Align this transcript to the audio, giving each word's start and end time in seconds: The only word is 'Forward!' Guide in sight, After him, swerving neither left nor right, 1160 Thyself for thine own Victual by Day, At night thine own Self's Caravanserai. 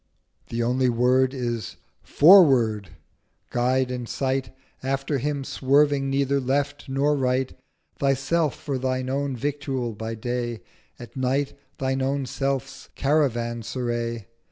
The 0.49 0.63
only 0.63 0.89
word 0.89 1.31
is 1.31 1.75
'Forward!' 2.01 2.89
Guide 3.51 3.91
in 3.91 4.07
sight, 4.07 4.49
After 4.81 5.19
him, 5.19 5.43
swerving 5.43 6.09
neither 6.09 6.39
left 6.39 6.89
nor 6.89 7.15
right, 7.15 7.51
1160 7.99 7.99
Thyself 7.99 8.55
for 8.55 8.79
thine 8.79 9.11
own 9.11 9.35
Victual 9.35 9.93
by 9.93 10.15
Day, 10.15 10.61
At 10.97 11.15
night 11.15 11.53
thine 11.77 12.01
own 12.01 12.25
Self's 12.25 12.89
Caravanserai. 12.95 14.25